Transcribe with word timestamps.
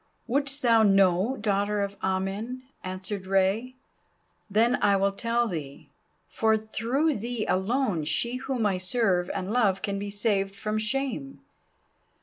"Wouldst 0.25 0.63
thou 0.63 0.81
know, 0.81 1.37
Daughter 1.39 1.81
of 1.83 1.95
Amen?" 2.01 2.63
answered 2.83 3.27
Rei; 3.27 3.75
"then 4.49 4.79
I 4.81 4.95
will 4.95 5.11
tell 5.11 5.47
thee, 5.47 5.91
for 6.27 6.57
through 6.57 7.17
thee 7.17 7.45
alone 7.47 8.05
she 8.05 8.37
whom 8.37 8.65
I 8.65 8.79
serve 8.79 9.29
and 9.29 9.53
love 9.53 9.83
can 9.83 9.99
be 9.99 10.09
saved 10.09 10.55
from 10.55 10.79
shame. 10.79 11.41